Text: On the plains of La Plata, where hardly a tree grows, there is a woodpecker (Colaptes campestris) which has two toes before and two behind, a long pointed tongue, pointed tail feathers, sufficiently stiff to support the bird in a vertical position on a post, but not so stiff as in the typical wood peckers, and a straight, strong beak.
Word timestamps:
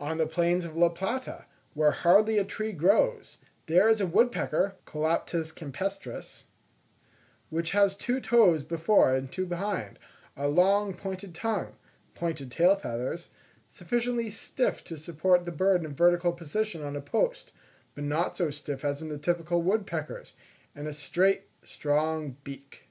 On 0.00 0.16
the 0.16 0.26
plains 0.26 0.64
of 0.64 0.78
La 0.78 0.88
Plata, 0.88 1.44
where 1.74 1.90
hardly 1.90 2.38
a 2.38 2.44
tree 2.46 2.72
grows, 2.72 3.36
there 3.66 3.86
is 3.90 4.00
a 4.00 4.06
woodpecker 4.06 4.76
(Colaptes 4.86 5.52
campestris) 5.52 6.44
which 7.50 7.72
has 7.72 7.94
two 7.94 8.18
toes 8.18 8.62
before 8.62 9.14
and 9.14 9.30
two 9.30 9.44
behind, 9.44 9.98
a 10.38 10.48
long 10.48 10.94
pointed 10.94 11.34
tongue, 11.34 11.76
pointed 12.14 12.50
tail 12.50 12.76
feathers, 12.76 13.28
sufficiently 13.68 14.30
stiff 14.30 14.82
to 14.84 14.96
support 14.96 15.44
the 15.44 15.52
bird 15.52 15.80
in 15.82 15.86
a 15.88 15.90
vertical 15.90 16.32
position 16.32 16.82
on 16.82 16.96
a 16.96 17.02
post, 17.02 17.52
but 17.94 18.04
not 18.04 18.38
so 18.38 18.48
stiff 18.48 18.86
as 18.86 19.02
in 19.02 19.10
the 19.10 19.18
typical 19.18 19.60
wood 19.60 19.86
peckers, 19.86 20.32
and 20.74 20.88
a 20.88 20.94
straight, 20.94 21.42
strong 21.62 22.38
beak. 22.42 22.88